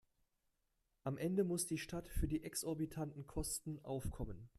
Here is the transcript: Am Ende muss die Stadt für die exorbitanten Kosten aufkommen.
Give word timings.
Am 1.03 1.15
Ende 1.19 1.43
muss 1.43 1.67
die 1.67 1.77
Stadt 1.77 2.07
für 2.09 2.27
die 2.27 2.43
exorbitanten 2.43 3.27
Kosten 3.27 3.77
aufkommen. 3.83 4.49